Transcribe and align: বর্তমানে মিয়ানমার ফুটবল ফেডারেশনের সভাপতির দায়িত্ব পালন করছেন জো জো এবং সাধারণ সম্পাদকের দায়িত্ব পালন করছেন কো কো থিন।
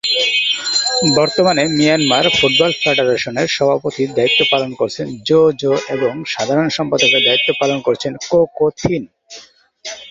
বর্তমানে 1.17 1.63
মিয়ানমার 1.77 2.25
ফুটবল 2.37 2.71
ফেডারেশনের 2.81 3.47
সভাপতির 3.57 4.09
দায়িত্ব 4.17 4.41
পালন 4.51 4.71
করছেন 4.73 5.07
জো 5.27 5.41
জো 5.61 5.73
এবং 5.95 6.13
সাধারণ 6.33 6.67
সম্পাদকের 6.77 7.21
দায়িত্ব 7.27 7.49
পালন 7.61 7.79
করছেন 7.87 8.13
কো 8.29 8.39
কো 8.57 8.65
থিন। 8.79 9.03